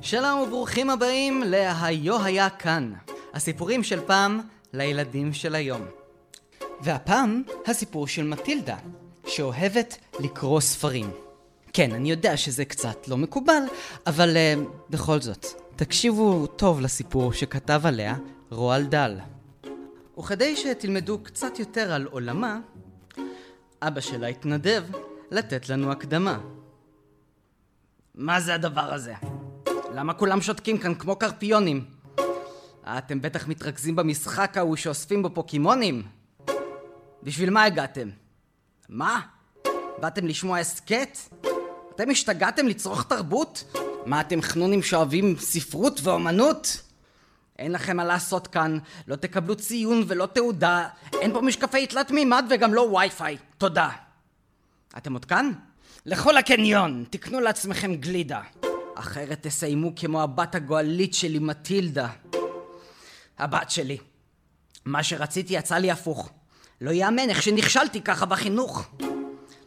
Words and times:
שלום 0.00 0.40
וברוכים 0.40 0.90
הבאים 0.90 1.42
ל"היו 1.42 2.24
היה 2.24 2.50
כאן", 2.50 2.92
הסיפורים 3.34 3.82
של 3.82 4.00
פעם 4.06 4.40
לילדים 4.72 5.32
של 5.32 5.54
היום. 5.54 5.82
והפעם 6.80 7.42
הסיפור 7.66 8.06
של 8.06 8.24
מטילדה, 8.24 8.76
שאוהבת 9.26 9.98
לקרוא 10.20 10.60
ספרים. 10.60 11.10
כן, 11.72 11.92
אני 11.92 12.10
יודע 12.10 12.36
שזה 12.36 12.64
קצת 12.64 13.08
לא 13.08 13.16
מקובל, 13.16 13.62
אבל 14.06 14.36
uh, 14.36 14.68
בכל 14.90 15.20
זאת, 15.20 15.46
תקשיבו 15.76 16.46
טוב 16.46 16.80
לסיפור 16.80 17.32
שכתב 17.32 17.80
עליה 17.84 18.16
רועל 18.50 18.84
דל. 18.84 19.18
וכדי 20.18 20.56
שתלמדו 20.56 21.18
קצת 21.22 21.58
יותר 21.58 21.92
על 21.92 22.06
עולמה, 22.10 22.58
אבא 23.82 24.00
שלה 24.00 24.26
התנדב 24.26 24.84
לתת 25.30 25.68
לנו 25.68 25.92
הקדמה. 25.92 26.38
מה 28.14 28.40
זה 28.40 28.54
הדבר 28.54 28.94
הזה? 28.94 29.14
למה 29.98 30.14
כולם 30.14 30.40
שותקים 30.40 30.78
כאן 30.78 30.94
כמו 30.94 31.16
קרפיונים? 31.16 31.84
אתם 32.84 33.22
בטח 33.22 33.48
מתרכזים 33.48 33.96
במשחק 33.96 34.56
ההוא 34.56 34.76
שאוספים 34.76 35.22
בו 35.22 35.30
פוקימונים? 35.34 36.02
בשביל 37.22 37.50
מה 37.50 37.64
הגעתם? 37.64 38.08
מה? 38.88 39.20
באתם 40.00 40.26
לשמוע 40.26 40.58
הסכת? 40.58 41.18
אתם 41.94 42.10
השתגעתם 42.10 42.66
לצרוך 42.66 43.02
תרבות? 43.02 43.76
מה 44.06 44.20
אתם 44.20 44.42
חנונים 44.42 44.82
שאוהבים 44.82 45.36
ספרות 45.38 46.00
ואומנות? 46.02 46.82
אין 47.58 47.72
לכם 47.72 47.96
מה 47.96 48.04
לעשות 48.04 48.46
כאן, 48.46 48.78
לא 49.08 49.16
תקבלו 49.16 49.56
ציון 49.56 50.04
ולא 50.06 50.26
תעודה, 50.26 50.88
אין 51.20 51.32
פה 51.32 51.40
משקפי 51.40 51.86
תלת 51.86 52.10
מימד 52.10 52.44
וגם 52.50 52.74
לא 52.74 52.80
וי-פיי. 52.80 53.36
תודה. 53.58 53.88
אתם 54.96 55.12
עוד 55.12 55.24
כאן? 55.24 55.52
לכו 56.06 56.32
לקניון, 56.32 57.04
תקנו 57.10 57.40
לעצמכם 57.40 57.94
גלידה. 57.94 58.40
אחרת 58.98 59.46
תסיימו 59.46 59.92
כמו 59.96 60.22
הבת 60.22 60.54
הגועלית 60.54 61.14
שלי, 61.14 61.38
מטילדה. 61.38 62.08
הבת 63.38 63.70
שלי. 63.70 63.98
מה 64.84 65.02
שרציתי 65.02 65.54
יצא 65.54 65.74
לי 65.74 65.90
הפוך. 65.90 66.30
לא 66.80 66.90
יאמן 66.90 67.28
איך 67.30 67.42
שנכשלתי 67.42 68.00
ככה 68.00 68.26
בחינוך. 68.26 68.90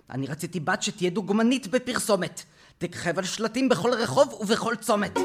אני 0.10 0.28
רציתי 0.28 0.60
בת 0.60 0.84
שתהיה 0.84 1.10
דוגמנית 1.10 1.68
בפרסומת. 1.68 2.44
תככב 2.78 3.18
על 3.18 3.26
שלטים 3.26 3.70
בכל 3.70 3.94
רחוב 3.94 4.38
ובכל 4.42 4.76
צומת. 4.76 5.20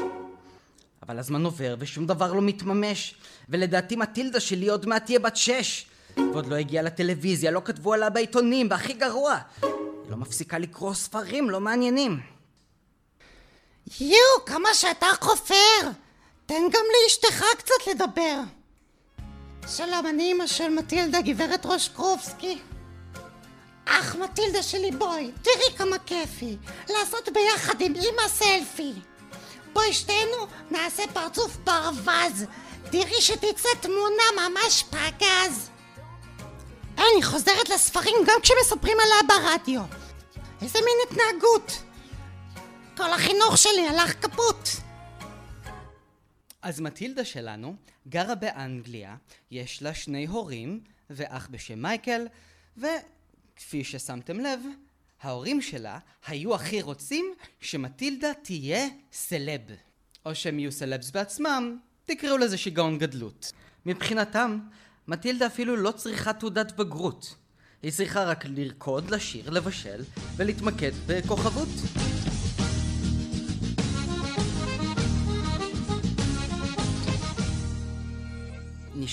אבל 1.03 1.19
הזמן 1.19 1.45
עובר 1.45 1.75
ושום 1.79 2.07
דבר 2.07 2.33
לא 2.33 2.41
מתממש. 2.41 3.15
ולדעתי 3.49 3.95
מטילדה 3.95 4.39
שלי 4.39 4.69
עוד 4.69 4.85
מעט 4.85 5.05
תהיה 5.05 5.19
בת 5.19 5.35
שש. 5.35 5.85
ועוד 6.17 6.47
לא 6.47 6.55
הגיעה 6.55 6.83
לטלוויזיה, 6.83 7.51
לא 7.51 7.61
כתבו 7.65 7.93
עליה 7.93 8.09
בעיתונים, 8.09 8.67
והכי 8.69 8.93
גרוע, 8.93 9.37
היא 9.61 9.71
לא 10.09 10.17
מפסיקה 10.17 10.57
לקרוא 10.57 10.93
ספרים 10.93 11.49
לא 11.49 11.59
מעניינים. 11.59 12.36
יואו, 13.99 14.45
כמה 14.45 14.73
שאתה 14.73 15.07
חופר! 15.21 15.81
תן 16.45 16.63
גם 16.71 16.83
לאשתך 17.03 17.43
קצת 17.57 17.87
לדבר. 17.91 18.39
שלום, 19.75 20.07
אני 20.07 20.31
אמא 20.31 20.47
של 20.47 20.69
מטילדה, 20.69 21.21
גברת 21.21 21.65
רושקרובסקי. 21.65 22.57
אך 23.85 24.15
מטילדה 24.15 24.63
שלי, 24.63 24.91
בואי, 24.91 25.31
תראי 25.41 25.77
כמה 25.77 25.99
כיפי. 25.99 26.57
לעשות 26.89 27.29
ביחד 27.29 27.81
עם 27.81 27.93
אמא 27.95 28.27
סלפי. 28.27 28.93
בואי 29.73 29.93
שתינו 29.93 30.47
נעשה 30.71 31.03
פרצוף 31.13 31.57
ברווז. 31.57 32.45
תראי 32.91 33.21
שתצא 33.21 33.69
תמונה 33.81 34.23
ממש 34.35 34.83
פגז. 34.83 35.69
אני 36.97 37.23
חוזרת 37.23 37.69
לספרים 37.69 38.15
גם 38.25 38.41
כשמספרים 38.41 38.97
עליה 38.99 39.17
ברדיו. 39.27 39.81
איזה 40.61 40.79
מין 40.79 40.97
התנהגות. 41.09 41.86
כל 42.97 43.13
החינוך 43.13 43.57
שלי 43.57 43.87
הלך 43.87 44.25
כפות. 44.25 44.69
אז 46.61 46.79
מטילדה 46.79 47.25
שלנו 47.25 47.75
גרה 48.07 48.35
באנגליה, 48.35 49.15
יש 49.51 49.83
לה 49.83 49.93
שני 49.93 50.25
הורים 50.25 50.79
ואח 51.09 51.47
בשם 51.51 51.81
מייקל, 51.81 52.27
וכפי 52.77 53.83
ששמתם 53.83 54.39
לב, 54.39 54.59
ההורים 55.21 55.61
שלה 55.61 55.99
היו 56.27 56.55
הכי 56.55 56.81
רוצים 56.81 57.33
שמטילדה 57.59 58.33
תהיה 58.33 58.87
סלב. 59.11 59.61
או 60.25 60.35
שהם 60.35 60.59
יהיו 60.59 60.71
סלבס 60.71 61.11
בעצמם, 61.11 61.77
תקראו 62.05 62.37
לזה 62.37 62.57
שיגעון 62.57 62.97
גדלות. 62.97 63.51
מבחינתם, 63.85 64.59
מטילדה 65.07 65.47
אפילו 65.47 65.75
לא 65.75 65.91
צריכה 65.91 66.33
תעודת 66.33 66.71
בגרות. 66.71 67.35
היא 67.83 67.91
צריכה 67.91 68.23
רק 68.23 68.45
לרקוד, 68.45 69.09
לשיר, 69.09 69.49
לבשל 69.49 70.03
ולהתמקד 70.37 70.91
בכוכבות. 71.07 72.16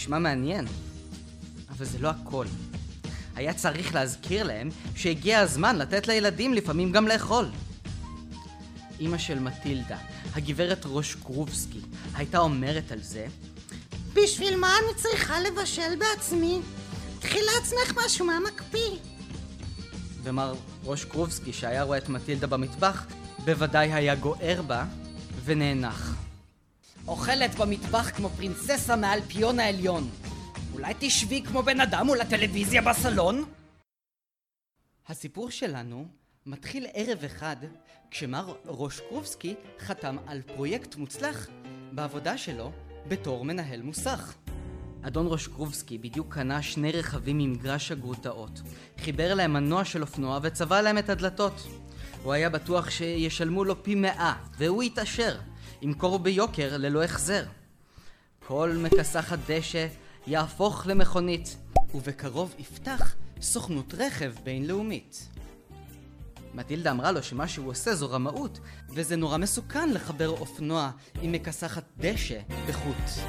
נשמע 0.04 0.19
מעניין, 0.19 0.66
אבל 1.69 1.84
זה 1.84 1.98
לא 1.98 2.09
הכל. 2.09 2.47
היה 3.37 3.54
צריך 3.54 3.94
להזכיר 3.94 4.42
להם 4.42 4.69
שהגיע 4.97 5.41
הזמן 5.41 5.76
לתת 5.76 6.09
לילדים 6.09 6.54
לפעמים 6.54 6.92
גם 6.92 7.09
לאכול. 7.09 7.47
אמא 9.00 9.19
של 9.19 9.38
מטילדה, 9.38 9.98
הגברת 10.34 10.84
רושקרובסקי, 10.84 11.81
הייתה 12.14 12.38
אומרת 12.38 12.93
על 12.93 13.03
זה 13.03 13.26
בשביל 14.14 14.56
מה 14.56 14.69
אני 14.69 15.03
צריכה 15.03 15.41
לבשל 15.41 15.97
בעצמי? 15.98 16.60
קחי 17.20 17.38
לעצמך 17.54 17.98
משהו 18.04 18.26
מהמקפיא. 18.26 18.91
ומר 20.22 20.54
רושקרובסקי, 20.82 21.53
שהיה 21.53 21.82
רואה 21.82 21.98
את 21.98 22.09
מטילדה 22.09 22.47
במטבח, 22.47 23.06
בוודאי 23.44 23.93
היה 23.93 24.14
גוער 24.14 24.62
בה 24.62 24.84
ונאנח. 25.44 26.13
אוכלת 27.09 27.54
במטבח 27.54 28.10
כמו 28.16 28.28
פרינססה 28.28 28.97
מהאלפיון 28.97 29.60
העליון. 29.60 30.10
אולי 30.72 30.94
תשבי 30.98 31.42
כמו 31.42 31.62
בן 31.62 31.81
אדם 31.81 32.06
מול 32.06 32.20
הטלוויזיה 32.20 32.82
בסלון? 32.82 33.44
הסיפור 35.09 35.50
שלנו 35.50 36.06
מתחיל 36.47 36.87
ערב 36.94 37.25
אחד 37.25 37.56
כשמר 38.10 38.54
רושקרובסקי 38.66 39.54
חתם 39.78 40.16
על 40.26 40.43
פרויקט 40.43 40.97
מוצלח 40.97 41.47
בעבודה 41.93 42.38
שלו 42.38 42.72
בתור 43.09 43.44
מנהל 43.44 43.82
מוסך. 43.82 44.34
אדון 45.03 45.26
רושקרובסקי 45.26 45.98
בדיוק 45.98 46.34
קנה 46.34 46.62
שני 46.62 46.93
רכבים 46.93 47.38
ממגרש 47.38 47.93
הגרוטאות, 47.93 48.60
חיבר 48.98 49.34
להם 49.34 49.53
מנוע 49.53 49.84
של 49.84 50.03
אופנוע 50.03 50.38
וצבע 50.43 50.82
להם 50.82 50.98
את 50.98 51.09
הדלתות. 51.09 51.66
הוא 52.22 52.32
היה 52.32 52.50
בטוח 52.50 52.91
שישלמו 52.91 53.64
לו 53.64 53.82
פי 53.82 53.94
מאה, 53.94 54.34
והוא 54.59 54.82
התעשר, 54.82 55.37
ימכור 55.84 56.19
ביוקר 56.19 56.77
ללא 56.77 57.05
החזר. 57.05 57.45
כל 58.47 58.77
מכסחת 58.83 59.39
דשא 59.47 59.87
יהפוך 60.27 60.87
למכונית, 60.87 61.56
ובקרוב 61.95 62.55
יפתח 62.59 63.15
סוכנות 63.41 63.94
רכב 63.94 64.33
בינלאומית. 64.44 65.28
מטילדה 66.55 66.91
אמרה 66.91 67.12
לו 67.12 67.23
שמה 67.23 67.49
שהוא 67.49 67.71
עושה 67.71 67.94
זו 67.94 68.11
רמאות, 68.11 68.59
וזה 68.89 69.17
נורא 69.17 69.39
מסוכן 69.39 69.91
לחבר 69.91 70.28
אופנוע 70.28 70.91
עם 71.23 71.33
מכסחת 71.33 71.84
דשא 71.99 72.41
בחוט. 72.69 73.27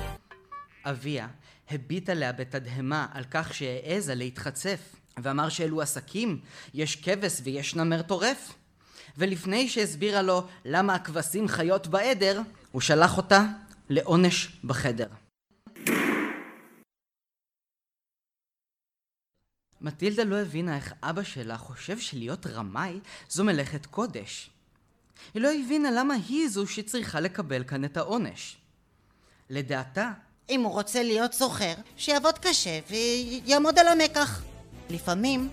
אביה 0.86 1.28
הביט 1.70 2.10
עליה 2.10 2.32
בתדהמה 2.32 3.08
על 3.12 3.24
כך 3.32 3.54
שהעזה 3.54 4.16
להתחצף, 4.16 4.96
ואמר 5.24 5.50
שאלו 5.50 5.82
עסקים, 5.82 6.40
יש 6.74 6.96
כבש 6.96 7.42
ויש 7.44 7.76
נמר 7.76 8.02
טורף. 8.02 8.54
ולפני 9.18 9.70
שהסבירה 9.70 10.22
לו 10.22 10.48
למה 10.66 10.96
הכבשים 10.96 11.48
חיות 11.48 11.88
בעדר, 11.88 12.42
הוא 12.72 12.81
שלח 12.81 13.18
אותה 13.18 13.46
לעונש 13.90 14.48
בחדר. 14.64 15.08
מטילדה 19.81 20.24
לא 20.24 20.36
הבינה 20.36 20.76
איך 20.76 20.94
אבא 21.03 21.24
שלה 21.24 21.58
חושב 21.58 22.00
שלהיות 22.00 22.48
רמאי 22.48 23.00
זו 23.30 23.44
מלאכת 23.44 23.86
קודש. 23.86 24.50
היא 25.34 25.42
לא 25.42 25.50
הבינה 25.52 25.92
למה 25.92 26.14
היא 26.14 26.47
זו 26.50 26.68
שצריכה 26.68 27.20
לקבל 27.20 27.64
כאן 27.64 27.86
את 27.86 27.97
העונש. 27.97 28.58
לדעתה, 29.50 30.12
אם 30.50 30.62
הוא 30.62 30.72
רוצה 30.72 31.03
להיות 31.03 31.34
סוחר, 31.34 31.73
שיעבוד 31.97 32.40
קשה 32.40 32.79
ויעמוד 32.90 33.79
על 33.79 33.88
המקח. 33.88 34.41
לפעמים 34.90 35.50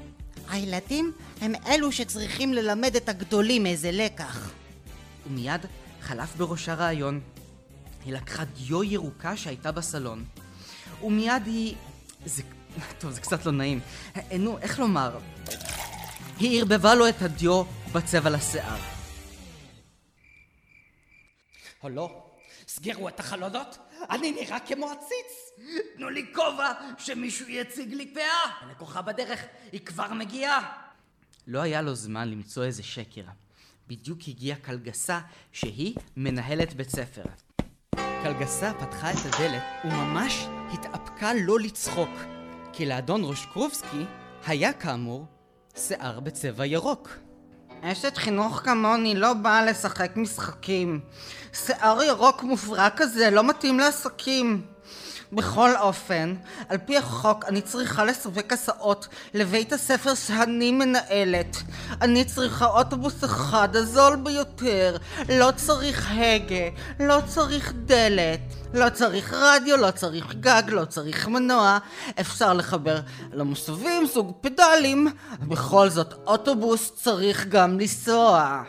הילדים 0.49 1.13
הם 1.41 1.53
אלו 1.67 1.93
שצריכים 1.93 2.55
ללמד 2.55 2.97
את 2.97 3.09
הגדולים 3.09 3.67
איזה 3.67 3.91
לקח. 3.93 4.51
ומיד 5.27 5.61
חלף 6.01 6.37
בראשה 6.37 6.75
רעיון. 6.75 7.21
היא 8.05 8.13
לקחה 8.13 8.45
דיו 8.45 8.85
ירוקה 8.85 9.37
שהייתה 9.37 9.73
בסלון, 9.73 10.25
ומיד 11.03 11.47
היא... 11.47 11.75
זה... 12.25 12.43
טוב, 12.99 13.11
זה 13.11 13.21
קצת 13.21 13.47
לא 13.47 13.53
נעים. 13.53 13.81
נו, 14.39 14.59
איך 14.59 14.79
לומר? 14.79 15.19
היא 16.39 16.61
ערבבה 16.61 16.95
לו 16.95 17.09
את 17.09 17.23
הדיו 17.23 17.63
בצבע 17.93 18.31
לשיער. 18.31 18.81
לא, 21.85 22.25
סגרו 22.69 23.09
את 23.09 23.21
החלונות, 23.21 23.79
אני 24.11 24.33
נראה 24.33 24.61
כמו 24.61 24.91
עציץ. 24.91 25.67
תנו 25.97 26.11
לי 26.11 26.27
כובע, 26.35 26.73
שמישהו 26.99 27.49
יציג 27.49 27.95
לי 27.95 28.15
פאה. 28.15 28.51
הלקוחה 28.61 29.03
בדרך, 29.03 29.41
היא 29.73 29.81
כבר 29.81 30.13
מגיעה. 30.13 30.73
לא 31.47 31.61
היה 31.61 31.83
לו 31.83 31.95
זמן 31.95 32.29
למצוא 32.29 32.65
איזה 32.65 32.83
שקר, 32.83 33.25
בדיוק 33.89 34.19
הגיעה 34.29 34.59
קלגסה 34.59 35.21
שהיא 35.53 35.95
מנהלת 36.17 36.75
בית 36.75 36.91
ספר. 36.91 37.23
קלגסה 38.23 38.73
פתחה 38.75 39.11
את 39.11 39.17
הדלת 39.25 39.63
וממש 39.85 40.47
התאפקה 40.73 41.33
לא 41.35 41.61
לצחוק, 41.61 42.11
כי 42.73 42.87
לאדון 42.87 43.23
רושקרובסקי 43.23 44.05
היה 44.47 44.73
כאמור 44.73 45.27
שיער 45.77 46.21
בצבע 46.21 46.67
ירוק. 46.67 47.09
אשת 47.85 48.17
חינוך 48.17 48.61
כמוני 48.65 49.15
לא 49.15 49.33
באה 49.33 49.65
לשחק 49.65 50.17
משחקים. 50.17 51.01
שיער 51.53 52.03
ירוק 52.03 52.43
מופרע 52.43 52.91
כזה 52.91 53.31
לא 53.31 53.45
מתאים 53.45 53.79
לעסקים. 53.79 54.63
בכל 55.33 55.77
אופן, 55.77 56.35
על 56.69 56.79
פי 56.79 56.99
החוק 56.99 57.45
אני 57.45 57.61
צריכה 57.61 58.05
לסווג 58.05 58.53
הסעות 58.53 59.09
לבית 59.35 59.73
הספר 59.73 60.15
שאני 60.15 60.73
מנהלת. 60.73 61.57
אני 62.01 62.25
צריכה 62.25 62.67
אוטובוס 62.67 63.25
אחד, 63.25 63.77
הזול 63.77 64.17
ביותר. 64.17 64.97
לא 65.29 65.51
צריך 65.57 66.11
הגה, 66.11 66.81
לא 67.01 67.19
צריך 67.27 67.73
דלת, 67.73 68.41
לא 68.75 68.89
צריך 68.91 69.33
רדיו, 69.33 69.77
לא 69.77 69.91
צריך 69.91 70.35
גג, 70.35 70.63
לא 70.69 70.85
צריך 70.85 71.29
מנוע. 71.29 71.79
אפשר 72.21 72.53
לחבר 72.53 73.01
למוסבים, 73.33 74.07
סוג 74.07 74.33
פדלים. 74.41 75.09
בכל 75.49 75.89
זאת, 75.89 76.13
אוטובוס 76.27 76.93
צריך 76.95 77.47
גם 77.47 77.81
לנסוע. 77.81 78.63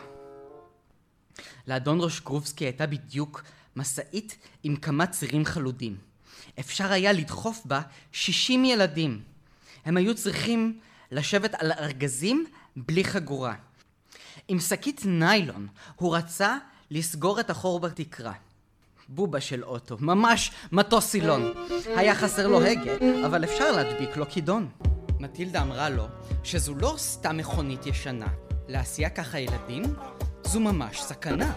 לאדון 1.66 2.00
רושקרובסקי 2.00 2.64
הייתה 2.64 2.86
בדיוק 2.86 3.42
משאית 3.76 4.36
עם 4.62 4.76
כמה 4.76 5.06
צירים 5.06 5.44
חלודים. 5.44 6.13
אפשר 6.60 6.92
היה 6.92 7.12
לדחוף 7.12 7.62
בה 7.64 7.80
60 8.12 8.64
ילדים. 8.64 9.20
הם 9.84 9.96
היו 9.96 10.14
צריכים 10.14 10.78
לשבת 11.10 11.54
על 11.54 11.72
ארגזים 11.72 12.46
בלי 12.76 13.04
חגורה. 13.04 13.54
עם 14.48 14.60
שקית 14.60 15.02
ניילון 15.04 15.66
הוא 15.96 16.16
רצה 16.16 16.56
לסגור 16.90 17.40
את 17.40 17.50
החור 17.50 17.80
בתקרה. 17.80 18.32
בובה 19.08 19.40
של 19.40 19.64
אוטו, 19.64 19.96
ממש 20.00 20.50
מטוס 20.72 21.06
סילון. 21.06 21.52
היה 21.96 22.14
חסר 22.14 22.48
לו 22.48 22.62
הגה, 22.62 22.92
אבל 23.26 23.44
אפשר 23.44 23.72
להדביק 23.72 24.16
לו 24.16 24.28
כידון. 24.28 24.68
מטילדה 25.20 25.62
אמרה 25.62 25.88
לו 25.88 26.06
שזו 26.44 26.74
לא 26.74 26.94
סתם 26.98 27.36
מכונית 27.36 27.86
ישנה. 27.86 28.28
להסיע 28.68 29.08
ככה 29.08 29.38
ילדים 29.38 29.82
זו 30.44 30.60
ממש 30.60 31.02
סכנה. 31.02 31.52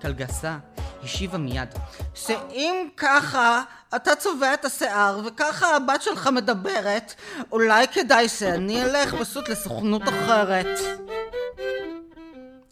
קלגסה 0.00 0.58
השיבה 1.04 1.38
מיד. 1.38 1.68
שאם 2.14 2.88
ככה 2.96 3.62
אתה 3.96 4.16
צובע 4.16 4.54
את 4.54 4.64
השיער 4.64 5.20
וככה 5.26 5.76
הבת 5.76 6.02
שלך 6.02 6.26
מדברת, 6.26 7.14
אולי 7.52 7.88
כדאי 7.88 8.28
שאני 8.28 8.84
אלך 8.84 9.14
פשוט 9.14 9.48
לסוכנות 9.48 10.02
אחרת. 10.02 10.78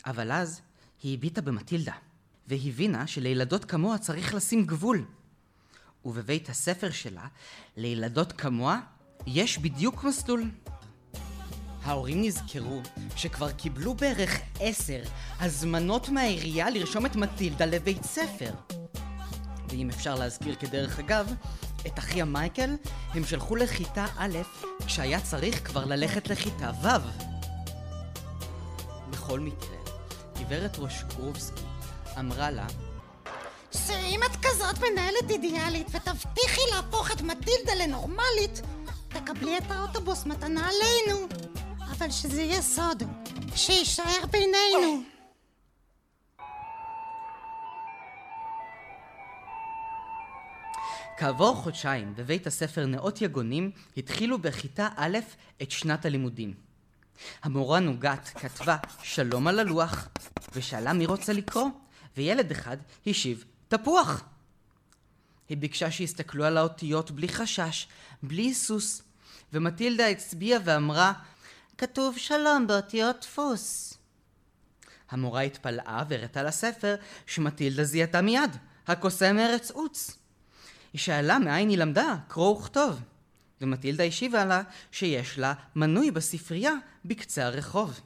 אבל 0.06 0.32
אז 0.32 0.60
היא 1.02 1.14
הביטה 1.18 1.40
במטילדה, 1.40 1.92
והבינה 2.48 3.06
שלילדות 3.06 3.64
כמוה 3.64 3.98
צריך 3.98 4.34
לשים 4.34 4.66
גבול. 4.66 5.04
ובבית 6.04 6.48
הספר 6.48 6.90
שלה, 6.90 7.26
לילדות 7.76 8.32
כמוה, 8.32 8.80
יש 9.26 9.58
בדיוק 9.58 10.04
מסלול. 10.04 10.42
ההורים 11.84 12.22
נזכרו 12.22 12.80
שכבר 13.16 13.50
קיבלו 13.52 13.94
בערך 13.94 14.38
עשר 14.60 15.00
הזמנות 15.40 16.08
מהעירייה 16.08 16.70
לרשום 16.70 17.06
את 17.06 17.16
מטילדה 17.16 17.66
לבית 17.66 18.04
ספר. 18.04 18.50
ואם 19.68 19.90
אפשר 19.90 20.14
להזכיר 20.14 20.54
כדרך 20.54 20.98
אגב, 20.98 21.34
את 21.86 21.98
אחיה 21.98 22.24
מייקל 22.24 22.76
הם 23.14 23.24
שלחו 23.24 23.56
לכיתה 23.56 24.06
א' 24.16 24.38
כשהיה 24.86 25.20
צריך 25.20 25.66
כבר 25.66 25.84
ללכת 25.84 26.28
לכיתה 26.28 26.70
ו'. 26.82 26.88
בכל 29.10 29.40
מקרה, 29.40 29.76
גברת 30.38 30.76
רושקרובסקי 30.76 31.62
אמרה 32.18 32.50
לה 32.50 32.66
שאם 33.72 34.20
את 34.30 34.36
כזאת 34.42 34.78
מנהלת 34.78 35.30
אידיאלית 35.30 35.86
ותבטיחי 35.90 36.60
להפוך 36.74 37.12
את 37.12 37.20
מטילדה 37.20 37.74
לנורמלית, 37.74 38.62
תקבלי 39.08 39.58
את 39.58 39.70
האוטובוס 39.70 40.26
מתנה 40.26 40.68
עלינו. 40.68 41.28
אבל 41.98 42.10
שזה 42.10 42.42
יהיה 42.42 42.62
סוד, 42.62 43.02
שיישאר 43.54 44.26
בינינו. 44.30 45.02
כעבור 51.18 51.54
חודשיים 51.54 52.14
בבית 52.14 52.46
הספר 52.46 52.86
נאות 52.86 53.22
יגונים 53.22 53.70
התחילו 53.96 54.38
בכיתה 54.38 54.88
א' 54.96 55.18
את 55.62 55.70
שנת 55.70 56.04
הלימודים. 56.04 56.54
המורה 57.42 57.80
נוגת 57.80 58.28
כתבה 58.28 58.76
שלום 59.02 59.48
על 59.48 59.58
הלוח 59.58 60.08
ושאלה 60.54 60.92
מי 60.92 61.06
רוצה 61.06 61.32
לקרוא 61.32 61.68
וילד 62.16 62.50
אחד 62.50 62.76
השיב 63.06 63.44
תפוח. 63.68 64.24
היא 65.48 65.56
ביקשה 65.56 65.90
שיסתכלו 65.90 66.44
על 66.44 66.56
האותיות 66.56 67.10
בלי 67.10 67.28
חשש, 67.28 67.88
בלי 68.22 68.42
היסוס, 68.42 69.02
ומטילדה 69.52 70.08
הצביעה 70.08 70.60
ואמרה 70.64 71.12
כתוב 71.78 72.18
שלום 72.18 72.66
באותיות 72.66 73.16
דפוס. 73.20 73.94
המורה 75.10 75.40
התפלאה 75.40 76.02
והראתה 76.08 76.42
לספר 76.42 76.94
שמטילדה 77.26 77.84
זיהתה 77.84 78.22
מיד, 78.22 78.56
הקוסם 78.86 79.38
ארץ 79.38 79.70
עוץ. 79.70 80.18
היא 80.92 81.00
שאלה 81.00 81.38
מאין 81.38 81.68
היא 81.68 81.78
למדה, 81.78 82.16
קרוא 82.28 82.58
וכתוב. 82.58 83.00
ומטילדה 83.60 84.04
השיבה 84.04 84.44
לה 84.44 84.62
שיש 84.92 85.38
לה 85.38 85.52
מנוי 85.76 86.10
בספרייה 86.10 86.72
בקצה 87.04 87.46
הרחוב. 87.46 88.00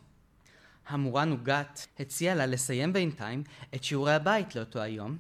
המורה 0.89 1.25
נוגת 1.25 1.87
הציעה 2.01 2.35
לה 2.35 2.47
לסיים 2.47 2.93
בינתיים 2.93 3.43
את 3.75 3.85
שיעורי 3.85 4.15
הבית 4.15 4.55
לאותו 4.55 4.81
היום, 4.81 5.17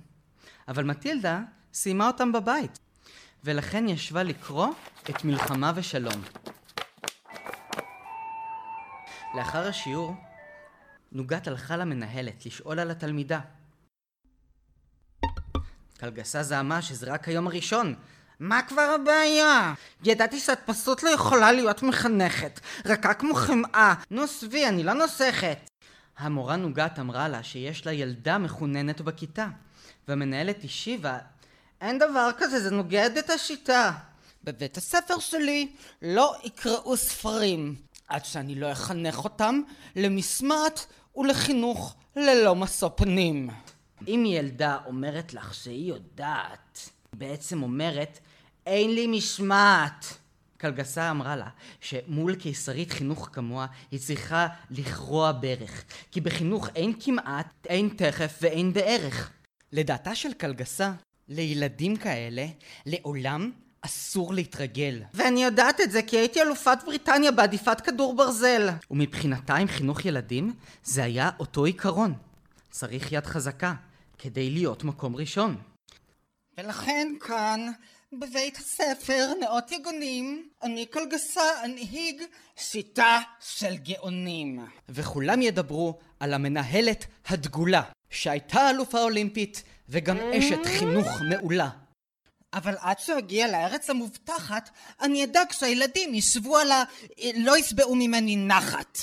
אבל 0.69 0.85
מטילדה 0.85 1.41
סיימה 1.75 2.07
אותם 2.07 2.33
בבית, 2.33 2.79
ולכן 3.45 3.89
ישבה 3.89 4.23
לקרוא 4.23 4.69
את 5.11 5.25
מלחמה 5.25 5.73
ושלום. 5.75 6.23
לאחר 9.37 9.69
השיעור, 9.69 10.15
נוגת 11.13 11.49
הלכה 11.49 11.77
למנהלת 11.77 12.47
לשאול 12.47 12.79
על 12.79 12.91
התלמידה. 12.91 13.41
קלגסה 15.99 16.43
זעמה 16.43 16.83
שזה 16.83 17.13
רק 17.13 17.29
היום 17.29 17.47
הראשון. 17.47 17.95
מה 18.41 18.63
כבר 18.63 18.97
הבעיה? 19.01 19.75
ידעתי 20.05 20.41
שאת 20.41 20.59
פשוט 20.67 21.03
לא 21.03 21.09
יכולה 21.09 21.53
להיות 21.53 21.83
מחנכת, 21.83 22.61
רכה 22.85 23.15
כמו 23.15 23.35
חמאה. 23.35 23.95
נו 24.11 24.27
סבי, 24.27 24.69
אני 24.69 24.83
לא 24.83 24.93
נוסכת. 24.93 25.59
המורה 26.19 26.57
נוגת 26.57 26.99
אמרה 26.99 27.29
לה 27.29 27.43
שיש 27.43 27.87
לה 27.87 27.93
ילדה 27.93 28.39
מחוננת 28.39 29.01
בכיתה, 29.01 29.49
והמנהלת 30.09 30.65
השיבה, 30.65 31.19
אין 31.81 31.99
דבר 31.99 32.31
כזה, 32.39 32.61
זה 32.61 32.71
נוגד 32.71 33.11
את 33.19 33.31
השיטה. 33.31 33.93
בבית 34.45 34.77
הספר 34.77 35.19
שלי 35.19 35.73
לא 36.03 36.37
יקראו 36.45 36.97
ספרים. 36.97 37.87
עד 38.09 38.25
שאני 38.25 38.55
לא 38.55 38.73
אחנך 38.73 39.25
אותם 39.25 39.61
למשמעת 39.97 40.87
ולחינוך 41.17 41.97
ללא 42.17 42.55
משוא 42.55 42.89
פנים. 42.97 43.51
אם 44.09 44.25
ילדה 44.27 44.79
אומרת 44.87 45.35
לך 45.35 45.55
שהיא 45.55 45.89
יודעת, 45.89 46.91
היא 47.13 47.19
בעצם 47.21 47.63
אומרת 47.63 48.19
אין 48.67 48.95
לי 48.95 49.07
משמעת. 49.07 50.19
קלגסה 50.57 51.11
אמרה 51.11 51.37
לה 51.37 51.49
שמול 51.81 52.35
קיסרית 52.35 52.93
חינוך 52.93 53.29
כמוה 53.33 53.67
היא 53.91 54.01
צריכה 54.01 54.49
לכרוע 54.71 55.33
ברך, 55.33 55.85
כי 56.13 56.21
בחינוך 56.21 56.69
אין 56.75 56.93
כמעט, 57.01 57.67
אין 57.67 57.89
תכף 57.97 58.39
ואין 58.43 58.73
בערך. 58.73 59.31
לדעתה 59.73 60.15
של 60.15 60.33
קלגסה, 60.33 60.93
לילדים 61.29 61.97
כאלה 61.97 62.47
לעולם 62.87 63.51
אסור 63.87 64.35
להתרגל. 64.35 65.03
ואני 65.15 65.45
יודעת 65.45 65.81
את 65.81 65.91
זה 65.91 66.03
כי 66.03 66.17
הייתי 66.17 66.43
אלופת 66.43 66.79
בריטניה 66.87 67.31
בעדיפת 67.31 67.81
כדור 67.81 68.17
ברזל. 68.17 68.69
ומבחינתה 68.91 69.55
עם 69.55 69.69
חינוך 69.69 70.05
ילדים, 70.05 70.55
זה 70.85 71.05
היה 71.05 71.31
אותו 71.41 71.65
עיקרון. 71.65 72.15
צריך 72.71 73.13
יד 73.13 73.27
חזקה 73.27 73.75
כדי 74.19 74.51
להיות 74.51 74.85
מקום 74.85 75.17
ראשון. 75.17 75.57
ולכן 76.59 77.13
כאן, 77.21 77.67
בבית 78.13 78.57
הספר 78.57 79.33
נאות 79.41 79.73
יגונים, 79.73 80.49
אני 80.63 80.87
קלגסה 80.87 81.65
אנהיג 81.65 82.23
שיטה 82.57 83.19
של 83.41 83.77
גאונים. 83.77 84.67
וכולם 84.89 85.43
ידברו 85.43 85.99
על 86.21 86.35
המנהלת 86.35 87.07
הדגולה, 87.29 87.83
שהייתה 88.11 88.71
אלופה 88.71 89.03
אולימפית 89.03 89.63
וגם 89.89 90.17
אשת 90.19 90.67
חינוך 90.79 91.09
מעולה. 91.31 91.69
אבל 92.57 92.75
עד 92.81 92.99
שאגיע 92.99 93.49
לארץ 93.49 93.91
המובטחת, 93.91 94.71
אני 95.03 95.25
אדאג 95.25 95.53
שהילדים 95.53 96.15
ישבו 96.15 96.57
על 96.57 96.73
ה... 96.73 96.85
לא 97.37 97.59
ישבעו 97.59 97.95
ממני 97.95 98.37
נחת. 98.37 98.99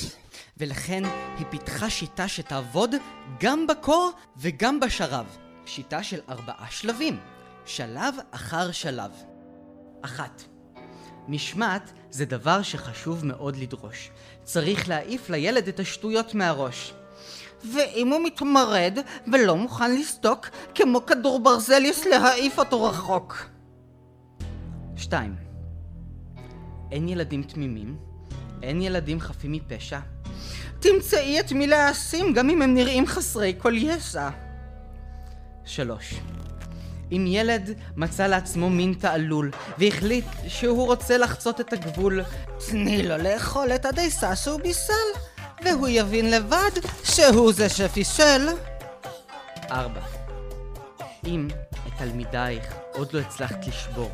ולכן 0.57 1.03
היא 1.37 1.45
פיתחה 1.49 1.89
שיטה 1.89 2.27
שתעבוד 2.27 2.95
גם 3.39 3.67
בקור 3.67 4.11
וגם 4.37 4.79
בשרב. 4.79 5.37
שיטה 5.65 6.03
של 6.03 6.19
ארבעה 6.29 6.67
שלבים, 6.69 7.19
שלב 7.65 8.15
אחר 8.31 8.71
שלב. 8.71 9.11
אחת, 10.01 10.43
משמעת 11.27 11.91
זה 12.09 12.25
דבר 12.25 12.61
שחשוב 12.61 13.25
מאוד 13.25 13.55
לדרוש. 13.55 14.09
צריך 14.43 14.89
להעיף 14.89 15.29
לילד 15.29 15.67
את 15.67 15.79
השטויות 15.79 16.35
מהראש. 16.35 16.93
ואם 17.73 18.07
הוא 18.07 18.25
מתמרד 18.25 18.97
ולא 19.33 19.55
מוכן 19.55 19.95
לסדוק, 19.95 20.49
כמו 20.75 21.05
כדור 21.05 21.39
ברזל 21.39 21.85
יש 21.85 22.07
להעיף 22.07 22.59
אותו 22.59 22.83
רחוק. 22.83 23.49
2. 24.95 25.35
אין 26.91 27.09
ילדים 27.09 27.43
תמימים, 27.43 27.97
אין 28.63 28.81
ילדים 28.81 29.19
חפים 29.19 29.51
מפשע. 29.51 29.99
תמצאי 30.79 31.39
את 31.39 31.51
מי 31.51 31.67
להאשים 31.67 32.33
גם 32.33 32.49
אם 32.49 32.61
הם 32.61 32.73
נראים 32.73 33.07
חסרי 33.07 33.53
כל 33.57 33.73
ישע. 33.77 34.29
3. 35.65 36.13
אם 37.11 37.25
ילד 37.27 37.69
מצא 37.95 38.27
לעצמו 38.27 38.69
מין 38.69 38.93
תעלול 38.93 39.51
והחליט 39.77 40.25
שהוא 40.47 40.85
רוצה 40.85 41.17
לחצות 41.17 41.61
את 41.61 41.73
הגבול, 41.73 42.21
תני 42.69 43.03
לו 43.03 43.17
לאכול 43.17 43.71
את 43.75 43.85
הדייסה 43.85 44.35
שהוא 44.35 44.59
בישל, 44.59 44.93
והוא 45.65 45.87
יבין 45.87 46.31
לבד 46.31 46.71
שהוא 47.03 47.53
זה 47.53 47.69
שפישל. 47.69 48.47
4. 49.71 50.01
אם 51.25 51.47
את 51.87 51.91
תלמידייך 51.97 52.73
עוד 52.93 53.13
לא 53.13 53.19
הצלחת 53.19 53.67
לשבור, 53.67 54.11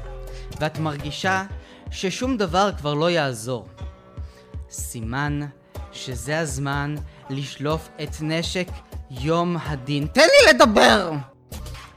ואת 0.59 0.79
מרגישה 0.79 1.43
ששום 1.91 2.37
דבר 2.37 2.71
כבר 2.77 2.93
לא 2.93 3.09
יעזור, 3.09 3.67
סימן 4.69 5.39
שזה 5.91 6.39
הזמן 6.39 6.95
לשלוף 7.29 7.89
את 8.03 8.09
נשק 8.21 8.67
יום 9.11 9.57
הדין. 9.65 10.07
תן 10.07 10.21
לי 10.21 10.53
לדבר! 10.53 11.11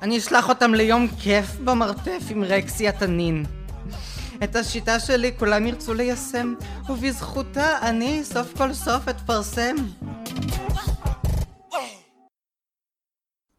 אני 0.03 0.19
אשלח 0.19 0.49
אותם 0.49 0.75
ליום 0.75 1.09
כיף 1.21 1.47
במרתף 1.65 2.23
עם 2.31 2.45
רקסי 2.45 2.89
התנין. 2.89 3.45
את 4.45 4.57
השיטה 4.57 5.01
שלי 5.01 5.33
כולם 5.39 5.67
ירצו 5.67 5.95
ליישם, 5.95 6.55
ובזכותה 6.89 7.89
אני 7.89 8.25
סוף 8.25 8.57
כל 8.57 8.73
סוף 8.75 9.09
אתפרסם. 9.09 9.77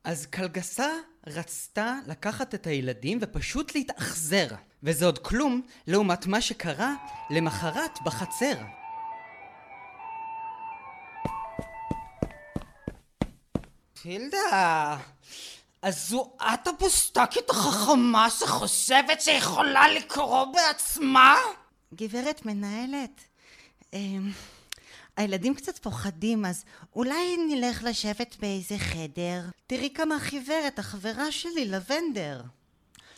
אז 0.04 0.26
קלגסה 0.26 0.88
רצתה 1.28 1.96
לקחת 2.08 2.56
את 2.56 2.68
הילדים 2.68 3.18
ופשוט 3.22 3.76
להתאכזר, 3.76 4.48
וזה 4.84 5.06
עוד 5.06 5.20
כלום 5.20 5.62
לעומת 5.88 6.26
מה 6.26 6.42
שקרה 6.42 6.94
למחרת 7.30 8.00
בחצר. 8.06 8.56
טילדה, 14.02 14.98
אז 15.84 16.10
זו 16.10 16.32
את 16.42 16.68
הבוסטקית 16.68 17.50
החכמה 17.50 18.30
שחושבת 18.30 19.22
שיכולה 19.22 19.88
לקרוא 19.88 20.46
בעצמה? 20.46 21.36
גברת 21.94 22.46
מנהלת, 22.46 23.22
אמ, 23.94 24.32
הילדים 25.18 25.56
קצת 25.56 25.78
פוחדים, 25.78 26.46
אז 26.46 26.64
אולי 26.96 27.38
נלך 27.50 27.84
לשבת 27.84 28.36
באיזה 28.40 28.78
חדר? 28.78 29.42
תראי 29.68 29.90
כמה 29.94 30.20
חיוורת, 30.20 30.80
החברה 30.80 31.32
שלי, 31.32 31.66
לבנדר. 31.66 32.42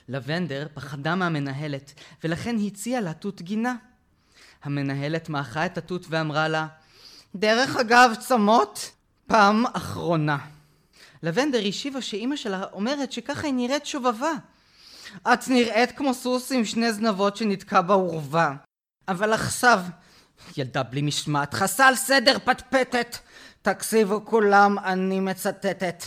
לבנדר 0.09 0.67
פחדה 0.73 1.15
מהמנהלת, 1.15 1.93
ולכן 2.23 2.55
הציעה 2.67 3.01
לה 3.01 3.13
תות 3.13 3.41
גינה. 3.41 3.75
המנהלת 4.63 5.29
מעכה 5.29 5.65
את 5.65 5.77
התות 5.77 6.05
ואמרה 6.09 6.47
לה, 6.47 6.67
דרך 7.35 7.75
אגב, 7.75 8.11
צמות, 8.19 8.91
פעם 9.27 9.65
אחרונה. 9.73 10.54
לבנדר 11.23 11.61
השיבה 11.67 12.01
שאימא 12.01 12.35
שלה 12.35 12.63
אומרת 12.73 13.11
שככה 13.11 13.47
היא 13.47 13.53
נראית 13.53 13.85
שובבה. 13.85 14.31
את 15.33 15.47
נראית 15.47 15.91
כמו 15.91 16.13
סוס 16.13 16.51
עם 16.51 16.65
שני 16.65 16.93
זנבות 16.93 17.37
שנתקע 17.37 17.81
בעורווה. 17.81 18.55
אבל 19.07 19.33
עכשיו, 19.33 19.79
ילדה 20.57 20.83
בלי 20.83 21.01
משמעת, 21.01 21.53
חסל 21.53 21.95
סדר 21.95 22.37
פטפטת. 22.45 23.17
תקשיבו 23.61 24.25
כולם, 24.25 24.79
אני 24.79 25.19
מצטטת. 25.19 26.03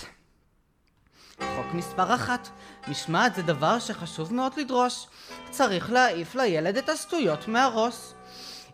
חוק 1.41 1.75
מספר 1.75 2.15
אחת, 2.15 2.49
משמעת 2.89 3.35
זה 3.35 3.43
דבר 3.43 3.79
שחשוב 3.79 4.35
מאוד 4.35 4.53
לדרוש. 4.57 5.07
צריך 5.51 5.91
להעיף 5.91 6.35
לילד 6.35 6.77
את 6.77 6.89
השטויות 6.89 7.49
מהראש. 7.49 7.95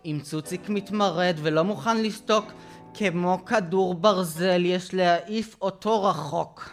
אם 0.05 0.21
צוציק 0.23 0.69
מתמרד 0.69 1.37
ולא 1.43 1.65
מוכן 1.65 2.03
לשתוק, 2.03 2.45
כמו 2.95 3.45
כדור 3.45 3.95
ברזל 3.95 4.65
יש 4.65 4.95
להעיף 4.95 5.57
אותו 5.61 6.05
רחוק. 6.05 6.71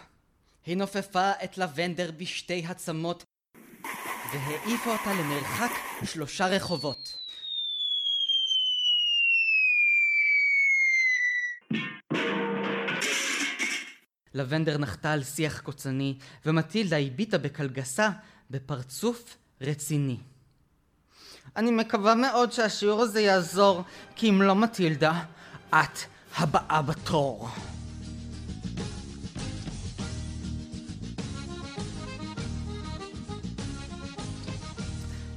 היא 0.66 0.76
נופפה 0.76 1.30
את 1.44 1.58
לבנדר 1.58 2.10
בשתי 2.16 2.66
עצמות 2.68 3.24
והעיפה 4.32 4.92
אותה 4.92 5.12
למרחק 5.12 5.70
שלושה 6.04 6.46
רחובות. 6.46 7.18
לבנדר 14.34 14.78
נחתה 14.78 15.12
על 15.12 15.24
שיח 15.24 15.60
קוצני, 15.60 16.18
ומטילדה 16.46 16.98
הביטה 16.98 17.38
בקלגסה 17.38 18.10
בפרצוף 18.50 19.36
רציני. 19.60 20.16
אני 21.56 21.70
מקווה 21.70 22.14
מאוד 22.14 22.52
שהשיעור 22.52 23.02
הזה 23.02 23.20
יעזור, 23.20 23.82
כי 24.16 24.30
אם 24.30 24.42
לא 24.42 24.54
מטילדה, 24.54 25.24
את 25.74 25.98
הבאה 26.36 26.82
בתור. 26.82 27.48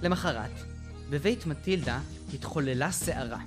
למחרת, 0.01 0.51
בבית 1.09 1.45
מטילדה 1.45 1.99
התחוללה 2.33 2.91
סערה. 2.91 3.39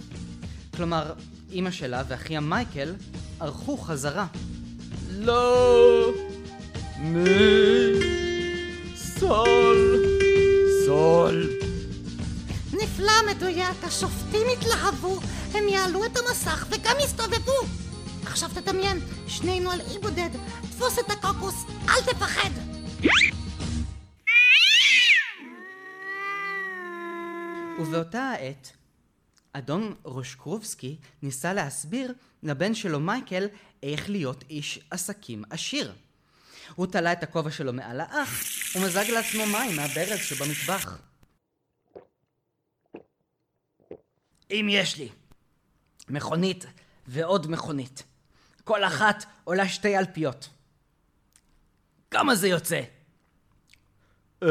כלומר, 0.77 1.13
אמא 1.53 1.71
שלה 1.71 2.03
ואחיה 2.09 2.41
מייקל 2.41 2.95
ערכו 3.41 3.77
חזרה. 3.77 4.27
לא, 5.11 5.98
מדויק, 13.31 13.85
השופטים 13.85 14.47
התלהבו, 14.53 15.21
הם 15.55 15.69
יעלו 15.69 16.05
את 16.05 16.17
המסך 16.17 16.67
וגם 16.71 16.97
יסתובבו. 17.05 17.53
עכשיו 18.27 18.51
תדמיין, 18.55 19.01
שנינו 19.27 19.71
על 19.71 19.81
אי 19.81 19.99
בודד, 19.99 20.31
תפוס 20.71 20.99
את 20.99 21.11
הקוקוס, 21.11 21.55
אל 21.89 22.13
תפחד. 22.13 22.51
ובאותה 27.79 28.23
העת, 28.23 28.73
אדון 29.53 29.95
רושקרובסקי 30.03 30.97
ניסה 31.23 31.53
להסביר 31.53 32.13
לבן 32.43 32.75
שלו 32.75 33.01
מייקל 33.01 33.47
איך 33.83 34.11
להיות 34.11 34.45
איש 34.51 34.81
עסקים 34.91 35.45
עשיר. 35.51 35.93
הוא 36.75 36.87
תלה 36.87 37.13
את 37.13 37.23
הכובע 37.23 37.51
שלו 37.51 37.73
מעל 37.73 38.01
האח, 38.01 38.43
ומזג 38.77 39.05
לעצמו 39.11 39.47
מים 39.47 39.77
מהברז 39.77 40.19
שבמטבח. 40.19 41.08
אם 44.51 44.67
יש 44.71 44.99
לי 44.99 45.09
מכונית 46.09 46.67
ועוד 47.07 47.51
מכונית, 47.51 48.03
כל 48.65 48.85
אחת 48.85 49.25
עולה 49.45 49.69
שתי 49.69 49.99
אלפיות. 49.99 50.49
כמה 52.11 52.35
זה 52.35 52.49
יוצא? 52.49 52.81
אה, 54.43 54.49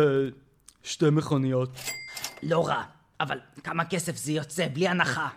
שתי 0.83 1.09
מכוניות. 1.09 1.69
לא 2.43 2.67
רע, 2.67 2.83
אבל 3.19 3.39
כמה 3.63 3.85
כסף 3.85 4.15
זה 4.15 4.31
יוצא 4.31 4.67
בלי 4.73 4.87
הנחה? 4.87 5.29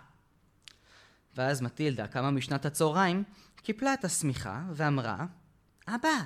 ואז 1.37 1.63
מטילדה 1.63 2.07
קמה 2.07 2.31
משנת 2.31 2.67
הצהריים, 2.67 3.25
קיפלה 3.57 3.95
את 3.95 4.05
השמיכה 4.05 4.63
ואמרה 4.75 5.25
אבא, 5.89 6.19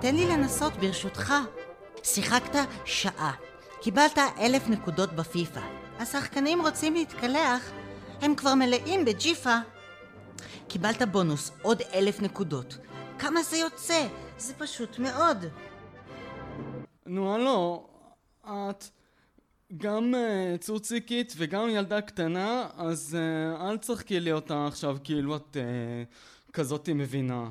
תן 0.00 0.14
לי 0.14 0.26
לנסות 0.26 0.72
ברשותך. 0.72 1.32
שיחקת 2.02 2.58
שעה, 2.84 3.32
קיבלת 3.82 4.18
אלף 4.38 4.68
נקודות 4.68 5.12
בפיפא. 5.12 5.81
השחקנים 6.02 6.60
רוצים 6.60 6.94
להתקלח, 6.94 7.70
הם 8.20 8.34
כבר 8.34 8.54
מלאים 8.54 9.04
בג'יפה. 9.04 9.56
קיבלת 10.68 11.02
בונוס 11.02 11.50
עוד 11.62 11.82
אלף 11.94 12.20
נקודות. 12.20 12.78
כמה 13.18 13.42
זה 13.42 13.56
יוצא? 13.56 14.06
זה 14.38 14.54
פשוט 14.54 14.98
מאוד. 14.98 15.44
נו, 17.06 17.34
הלו, 17.34 17.86
את 18.46 18.84
גם 19.76 20.14
uh, 20.14 20.58
צוציקית 20.58 21.34
וגם 21.36 21.68
ילדה 21.68 22.00
קטנה, 22.00 22.66
אז 22.76 23.16
uh, 23.16 23.62
אל 23.62 23.76
תשחקי 23.76 24.20
לי 24.20 24.32
אותה 24.32 24.66
עכשיו 24.66 24.96
כאילו 25.04 25.36
את 25.36 25.56
uh, 25.56 26.52
כזאתי 26.52 26.92
מבינה. 26.92 27.50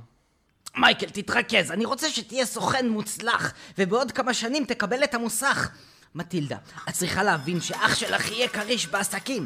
מייקל, 0.78 1.10
תתרכז, 1.10 1.72
אני 1.72 1.86
רוצה 1.86 2.10
שתהיה 2.10 2.46
סוכן 2.46 2.90
מוצלח, 2.90 3.54
ובעוד 3.78 4.12
כמה 4.12 4.34
שנים 4.34 4.66
תקבל 4.66 5.04
את 5.04 5.14
המוסך. 5.14 5.72
מטילדה, 6.16 6.58
את 6.90 6.94
צריכה 6.94 7.24
להבין 7.24 7.62
שאח 7.62 7.96
שלך 7.96 8.32
יהיה 8.32 8.48
כריש 8.48 8.88
בעסקים. 8.88 9.46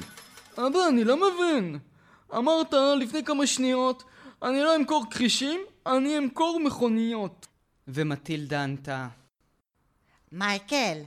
אבא, 0.58 0.80
אני 0.90 1.04
לא 1.04 1.18
מבין. 1.18 1.80
אמרת 2.38 2.74
לפני 3.02 3.24
כמה 3.24 3.48
שניות, 3.48 4.04
אני 4.44 4.62
לא 4.62 4.76
אמכור 4.76 5.06
כרישים, 5.12 5.60
אני 5.86 6.18
אמכור 6.18 6.60
מכוניות. 6.60 7.48
ומטילדה 7.88 8.64
ענתה, 8.64 9.08
מייקל, 10.32 10.98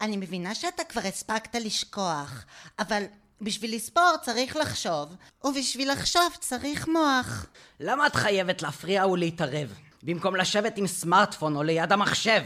אני 0.00 0.16
מבינה 0.16 0.54
שאתה 0.54 0.84
כבר 0.84 1.00
הספקת 1.00 1.54
לשכוח, 1.54 2.44
אבל 2.78 3.02
בשביל 3.40 3.74
לספור 3.74 4.12
צריך 4.22 4.56
לחשוב, 4.56 5.14
ובשביל 5.44 5.92
לחשוב 5.92 6.36
צריך 6.40 6.88
מוח. 6.88 7.46
למה 7.80 8.06
את 8.06 8.14
חייבת 8.14 8.62
להפריע 8.62 9.06
ולהתערב? 9.06 9.72
במקום 10.02 10.36
לשבת 10.36 10.78
עם 10.78 10.86
סמארטפון 10.86 11.56
או 11.56 11.62
ליד 11.62 11.92
המחשב. 11.92 12.42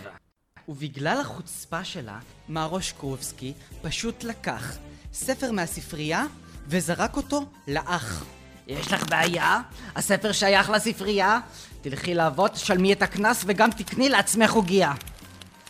ובגלל 0.69 1.21
החוצפה 1.21 1.85
שלה, 1.85 2.19
מרוש 2.49 2.93
קרובסקי 2.93 3.52
פשוט 3.83 4.25
לקח 4.25 4.76
ספר 5.12 5.52
מהספרייה 5.52 6.25
וזרק 6.67 7.17
אותו 7.17 7.47
לאח. 7.69 8.25
יש 8.67 8.93
לך 8.93 9.09
בעיה? 9.11 9.61
הספר 9.97 10.33
שייך 10.33 10.71
לספרייה? 10.71 11.40
תלכי 11.81 12.14
לעבוד, 12.14 12.50
תשלמי 12.50 12.93
את 12.93 13.02
הקנס 13.02 13.45
וגם 13.47 13.71
תקני 13.71 14.09
לעצמך 14.09 14.52
עוגיה. 14.52 14.93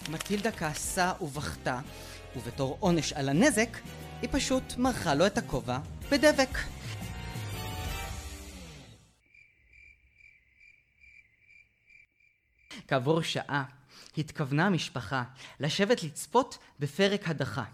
מטילדה 0.09 0.53
כעסה 0.53 1.13
ובכתה, 1.21 1.81
ובתור 2.37 2.77
עונש 2.81 3.13
על 3.13 3.29
הנזק, 3.29 3.79
היא 4.23 4.29
פשוט 4.33 4.63
מרחה 4.79 5.15
לו 5.15 5.27
את 5.27 5.39
הכובע 5.39 5.79
בדבק. 6.11 6.59
כעבור 12.89 13.23
שעה 13.23 13.65
התכוונה 14.19 14.67
המשפחה 14.67 15.23
לשבת 15.61 16.03
לצפות 16.03 16.59
בפרק 16.79 17.29
הדחה. 17.29 17.65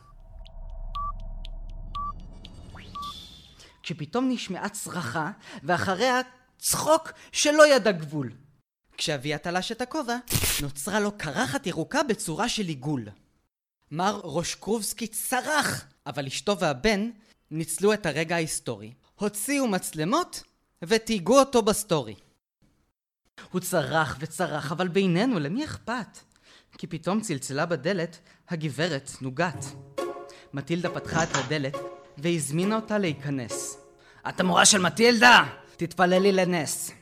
כשפתאום 3.82 4.28
נשמעה 4.28 4.68
צרחה, 4.68 5.30
ואחריה 5.62 6.20
צחוק 6.58 7.12
שלא 7.32 7.74
ידע 7.74 7.92
גבול. 7.92 8.32
כשאביה 8.96 9.38
תלש 9.38 9.72
את 9.72 9.80
הכובע, 9.80 10.16
נוצרה 10.62 11.00
לו 11.00 11.12
קרחת 11.18 11.66
ירוקה 11.66 12.02
בצורה 12.02 12.48
של 12.48 12.66
עיגול. 12.66 13.08
מר 13.90 14.20
רושקרובסקי 14.22 15.06
צרח, 15.06 15.84
אבל 16.06 16.26
אשתו 16.26 16.58
והבן 16.58 17.10
ניצלו 17.50 17.92
את 17.92 18.06
הרגע 18.06 18.34
ההיסטורי. 18.34 18.92
הוציאו 19.14 19.68
מצלמות 19.68 20.42
ותייגו 20.82 21.38
אותו 21.38 21.62
ב 21.62 21.70
story. 21.70 22.14
הוא 23.52 23.60
צרח 23.60 24.16
וצרח, 24.20 24.72
אבל 24.72 24.88
בינינו, 24.88 25.38
למי 25.38 25.64
אכפת? 25.64 26.18
כי 26.78 26.86
פתאום 26.86 27.20
צלצלה 27.20 27.66
בדלת 27.66 28.18
הגברת 28.48 29.10
נוגת. 29.20 29.64
מטילדה 30.54 30.88
פתחה 30.90 31.22
את 31.22 31.28
הדלת 31.34 31.76
והזמינה 32.18 32.76
אותה 32.76 32.98
להיכנס. 32.98 33.78
את 34.28 34.40
המורה 34.40 34.66
של 34.66 34.80
מטילדה? 34.80 35.44
תתפללי 35.76 36.32
לנס. 36.32 36.92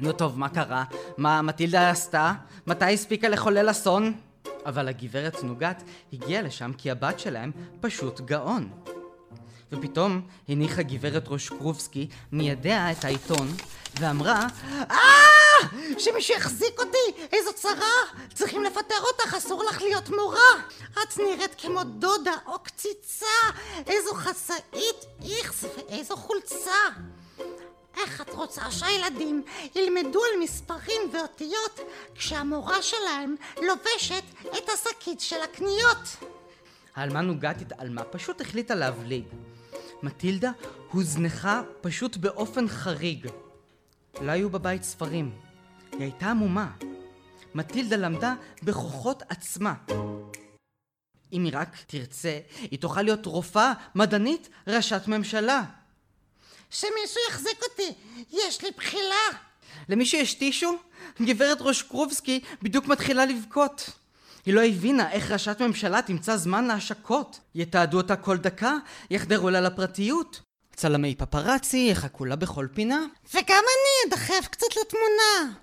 נו 0.00 0.12
טוב, 0.12 0.38
מה 0.38 0.48
קרה? 0.48 0.84
מה 1.16 1.42
מטילדה 1.42 1.90
עשתה? 1.90 2.32
מתי 2.66 2.94
הספיקה 2.94 3.28
לחולל 3.28 3.70
אסון? 3.70 4.12
אבל 4.66 4.88
הגברת 4.88 5.44
נוגת 5.44 5.82
הגיעה 6.12 6.42
לשם 6.42 6.72
כי 6.78 6.90
הבת 6.90 7.20
שלהם 7.20 7.52
פשוט 7.80 8.20
גאון. 8.20 8.68
ופתאום 9.72 10.20
הניחה 10.48 10.82
גברת 10.82 11.28
רושקרובסקי 11.28 12.08
מידיה 12.32 12.92
את 12.92 13.04
העיתון 13.04 13.48
ואמרה 14.00 14.46
אה! 14.90 15.27
שמישהו 15.98 16.34
יחזיק 16.34 16.78
אותי! 16.78 17.22
איזו 17.32 17.52
צרה! 17.52 17.94
צריכים 18.34 18.64
לפטר 18.64 19.00
אותך, 19.00 19.34
אסור 19.34 19.64
לך 19.64 19.82
להיות 19.82 20.08
מורה! 20.08 20.62
את 21.02 21.18
נראית 21.18 21.54
כמו 21.58 21.84
דודה 21.84 22.34
או 22.46 22.58
קציצה! 22.58 23.26
איזו 23.86 24.14
חסאית 24.14 25.04
איכס 25.24 25.64
ואיזו 25.64 26.16
חולצה! 26.16 26.80
איך 27.96 28.20
את 28.20 28.30
רוצה 28.34 28.70
שהילדים 28.70 29.42
ילמדו 29.74 30.20
על 30.24 30.40
מספרים 30.42 31.02
ואותיות 31.12 31.80
כשהמורה 32.14 32.82
שלהם 32.82 33.36
לובשת 33.62 34.22
את 34.58 34.68
השקית 34.68 35.20
של 35.20 35.42
הקניות? 35.44 36.16
האלמן 36.96 37.26
נוגת 37.26 37.60
התעלמה, 37.60 38.04
פשוט 38.04 38.40
החליטה 38.40 38.74
להבליג. 38.74 39.24
מטילדה 40.02 40.50
הוזנחה 40.90 41.62
פשוט 41.80 42.16
באופן 42.16 42.68
חריג. 42.68 43.28
לא 44.20 44.32
היו 44.32 44.50
בבית 44.50 44.82
ספרים. 44.82 45.47
היא 45.98 46.04
הייתה 46.04 46.30
עמומה. 46.30 46.70
מטילדה 47.54 47.96
למדה 47.96 48.34
בכוחות 48.62 49.22
עצמה. 49.28 49.74
אם 51.32 51.44
היא 51.44 51.52
רק 51.54 51.76
תרצה, 51.86 52.38
היא 52.60 52.78
תוכל 52.78 53.02
להיות 53.02 53.26
רופאה, 53.26 53.72
מדענית, 53.94 54.48
ראשת 54.66 55.02
ממשלה. 55.08 55.62
שמישהו 56.70 57.20
יחזיק 57.30 57.62
אותי, 57.70 57.94
יש 58.32 58.62
לי 58.62 58.70
בחילה. 58.76 59.38
למי 59.88 60.06
שיש 60.06 60.34
טישו? 60.34 60.76
גברת 61.22 61.60
רושקרובסקי 61.60 62.40
בדיוק 62.62 62.86
מתחילה 62.86 63.26
לבכות. 63.26 63.90
היא 64.46 64.54
לא 64.54 64.64
הבינה 64.64 65.12
איך 65.12 65.30
ראשת 65.30 65.62
ממשלה 65.62 66.02
תמצא 66.02 66.36
זמן 66.36 66.64
להשקות. 66.64 67.40
יתעדו 67.54 67.96
אותה 67.96 68.16
כל 68.16 68.36
דקה, 68.36 68.74
יחדרו 69.10 69.50
לה 69.50 69.60
לפרטיות. 69.60 70.40
צלמי 70.76 71.14
פפרצי 71.14 71.88
יחכו 71.90 72.24
לה 72.24 72.36
בכל 72.36 72.66
פינה. 72.74 73.06
וגם 73.34 73.64
אני 73.64 74.08
אדחף 74.12 74.48
קצת 74.48 74.76
לתמונה. 74.80 75.58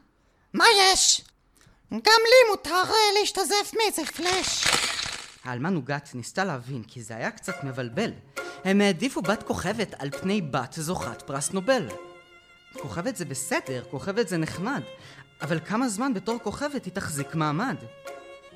מה 0.56 0.66
יש? 0.80 1.22
גם 1.92 2.22
לי 2.26 2.50
מותר 2.52 2.84
אה, 2.90 3.20
להשתזף 3.20 3.74
מאיזה 3.78 4.06
פלאש. 4.06 4.66
האלמן 5.44 5.74
נוגת 5.74 6.10
ניסתה 6.14 6.44
להבין 6.44 6.84
כי 6.88 7.04
זה 7.04 7.16
היה 7.16 7.32
קצת 7.32 7.64
מבלבל. 7.64 8.12
הם 8.64 8.82
העדיפו 8.82 9.22
בת 9.22 9.44
כוכבת 9.44 9.94
על 10.00 10.10
פני 10.10 10.42
בת 10.42 10.74
זוכת 10.74 11.22
פרס 11.22 11.52
נובל. 11.52 11.88
כוכבת 12.74 13.16
זה 13.16 13.26
בסדר, 13.26 13.84
כוכבת 13.92 14.28
זה 14.28 14.38
נחמד, 14.38 14.82
אבל 15.42 15.60
כמה 15.66 15.90
זמן 15.90 16.14
בתור 16.14 16.40
כוכבת 16.40 16.86
היא 16.86 16.94
תחזיק 16.94 17.36
מעמד? 17.36 17.76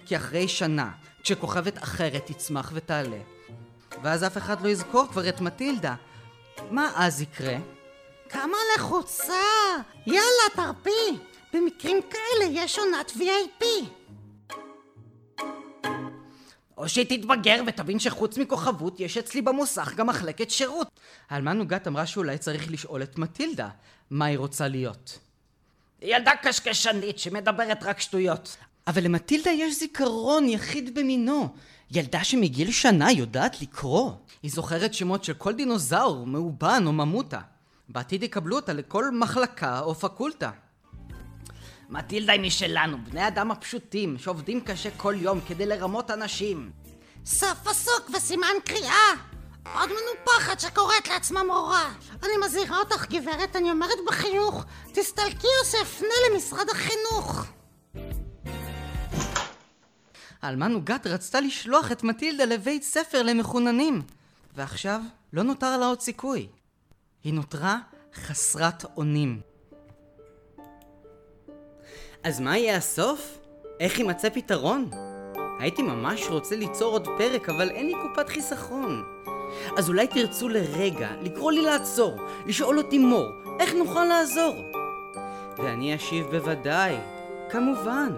כי 0.05 0.17
אחרי 0.17 0.47
שנה, 0.47 0.91
כשכוכבת 1.23 1.83
אחרת 1.83 2.25
תצמח 2.25 2.71
ותעלה, 2.75 3.19
ואז 4.03 4.23
אף 4.23 4.37
אחד 4.37 4.61
לא 4.61 4.69
יזכור 4.69 5.07
כבר 5.11 5.29
את 5.29 5.41
מטילדה, 5.41 5.95
מה 6.71 6.91
אז 6.95 7.21
יקרה? 7.21 7.57
כמה 8.29 8.57
לחוצה! 8.75 9.33
יאללה, 10.05 10.49
תרפי! 10.55 11.19
במקרים 11.53 12.01
כאלה 12.09 12.51
יש 12.51 12.79
עונת 12.79 13.11
VIP. 13.11 13.65
או 16.77 16.89
שהיא 16.89 17.05
תתבגר 17.05 17.61
ותבין 17.67 17.99
שחוץ 17.99 18.37
מכוכבות 18.37 18.99
יש 18.99 19.17
אצלי 19.17 19.41
במוסך 19.41 19.93
גם 19.95 20.07
מחלקת 20.07 20.49
שירות. 20.49 20.99
האלמן 21.29 21.57
נוגת 21.57 21.87
אמרה 21.87 22.05
שאולי 22.05 22.37
צריך 22.37 22.71
לשאול 22.71 23.03
את 23.03 23.17
מטילדה 23.17 23.69
מה 24.09 24.25
היא 24.25 24.37
רוצה 24.37 24.67
להיות. 24.67 25.19
ילדה 26.01 26.31
קשקשנית 26.41 27.19
שמדברת 27.19 27.83
רק 27.83 27.99
שטויות. 27.99 28.57
אבל 28.87 29.03
למטילדה 29.03 29.51
יש 29.51 29.79
זיכרון 29.79 30.49
יחיד 30.49 30.99
במינו. 30.99 31.53
ילדה 31.91 32.23
שמגיל 32.23 32.71
שנה 32.71 33.11
יודעת 33.11 33.61
לקרוא. 33.61 34.11
היא 34.43 34.51
זוכרת 34.51 34.93
שמות 34.93 35.23
של 35.23 35.33
כל 35.33 35.53
דינוזאור, 35.53 36.27
מאובן 36.27 36.83
או 36.85 36.91
ממותה. 36.91 37.39
בעתיד 37.89 38.23
יקבלו 38.23 38.55
אותה 38.55 38.73
לכל 38.73 39.11
מחלקה 39.11 39.79
או 39.79 39.95
פקולטה. 39.95 40.51
מטילדה 41.89 42.33
היא 42.33 42.41
משלנו, 42.41 42.97
בני 43.09 43.27
אדם 43.27 43.51
הפשוטים, 43.51 44.17
שעובדים 44.17 44.61
קשה 44.61 44.89
כל 44.97 45.15
יום 45.17 45.39
כדי 45.47 45.65
לרמות 45.65 46.11
אנשים. 46.11 46.71
סוף 47.25 47.59
פסוק 47.63 48.09
וסימן 48.13 48.53
קריאה! 48.65 49.11
עוד 49.75 49.89
מנופחת 49.89 50.59
שקוראת 50.59 51.07
לעצמה 51.07 51.43
מורה. 51.43 51.93
אני 52.23 52.31
מזהירה 52.45 52.79
אותך, 52.79 53.05
גברת, 53.09 53.55
אני 53.55 53.71
אומרת 53.71 53.97
בחיוך, 54.07 54.65
תסתלקי 54.93 55.47
או 55.47 55.65
שאפנה 55.71 56.07
למשרד 56.29 56.69
החינוך. 56.69 57.45
האלמן 60.41 60.71
נוגת 60.71 61.07
רצתה 61.07 61.41
לשלוח 61.41 61.91
את 61.91 62.03
מטילדה 62.03 62.45
לבית 62.45 62.83
ספר 62.83 63.23
למחוננים, 63.23 64.01
ועכשיו 64.55 65.01
לא 65.33 65.43
נותר 65.43 65.77
לה 65.77 65.85
עוד 65.85 66.01
סיכוי. 66.01 66.47
היא 67.23 67.33
נותרה 67.33 67.77
חסרת 68.15 68.85
אונים. 68.97 69.48
אז 72.23 72.39
מה 72.39 72.57
יהיה 72.57 72.77
הסוף? 72.77 73.37
איך 73.79 73.99
יימצא 73.99 74.29
פתרון? 74.29 74.89
הייתי 75.59 75.81
ממש 75.81 76.27
רוצה 76.29 76.55
ליצור 76.55 76.91
עוד 76.91 77.07
פרק, 77.17 77.49
אבל 77.49 77.69
אין 77.69 77.85
לי 77.85 77.93
קופת 78.01 78.29
חיסכון. 78.29 79.03
אז 79.77 79.89
אולי 79.89 80.07
תרצו 80.07 80.49
לרגע 80.49 81.09
לקרוא 81.21 81.51
לי 81.51 81.61
לעצור, 81.61 82.15
לשאול 82.45 82.77
אותי 82.77 82.97
מור, 82.97 83.27
איך 83.59 83.73
נוכל 83.73 84.05
לעזור? 84.05 84.55
ואני 85.57 85.95
אשיב 85.95 86.25
בוודאי, 86.25 86.97
כמובן. 87.49 88.13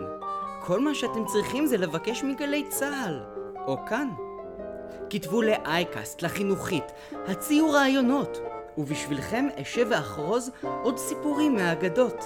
כל 0.61 0.79
מה 0.79 0.95
שאתם 0.95 1.25
צריכים 1.25 1.65
זה 1.65 1.77
לבקש 1.77 2.23
מגלי 2.23 2.63
צה"ל, 2.69 3.19
או 3.67 3.77
כאן. 3.85 4.09
כתבו 5.09 5.41
לאייקאסט, 5.41 6.21
לחינוכית, 6.21 6.91
הציעו 7.27 7.71
רעיונות, 7.71 8.37
ובשבילכם 8.77 9.47
אשב 9.61 9.87
ואחרוז 9.89 10.51
עוד 10.83 10.97
סיפורים 10.97 11.55
מהאגדות. 11.55 12.23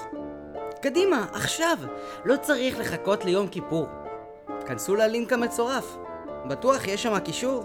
קדימה, 0.86 1.26
עכשיו, 1.34 1.78
לא 2.26 2.36
צריך 2.38 2.80
לחכות 2.80 3.26
ליום 3.26 3.48
כיפור. 3.48 3.88
כנסו 4.66 4.96
ללינק 4.96 5.34
המצורף, 5.34 5.98
בטוח 6.48 6.88
יש 6.88 7.04
שם 7.04 7.20
קישור. 7.20 7.64